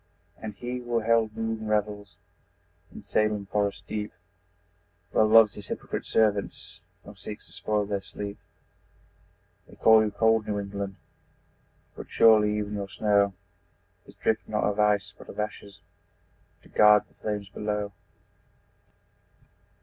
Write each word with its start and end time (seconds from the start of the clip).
And 0.41 0.55
he 0.55 0.79
who 0.79 1.01
held 1.01 1.37
moon 1.37 1.67
revels 1.67 2.15
In 2.91 3.03
Salem 3.03 3.45
forest 3.45 3.83
deep, 3.85 4.11
Well 5.13 5.27
loves 5.27 5.53
his 5.53 5.67
hypocrite 5.67 6.05
servants 6.07 6.79
Nor 7.05 7.17
seeks 7.17 7.45
to 7.45 7.51
spoil 7.51 7.85
their 7.85 8.01
sleep. 8.01 8.39
They 9.67 9.75
call 9.75 10.03
you 10.03 10.09
cold 10.09 10.47
New 10.47 10.57
England 10.59 10.95
But 11.95 12.09
surely 12.09 12.57
even 12.57 12.73
your 12.73 12.89
snow 12.89 13.35
Is 14.07 14.15
drift 14.15 14.49
not 14.49 14.63
of 14.63 14.79
ice 14.79 15.13
but 15.15 15.29
of 15.29 15.39
ashes, 15.39 15.81
To 16.63 16.69
guard 16.69 17.03
the 17.07 17.13
flames 17.13 17.49
below! 17.49 17.93